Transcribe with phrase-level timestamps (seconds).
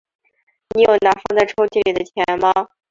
[0.75, 2.51] 你有拿放在抽屉里的钱吗？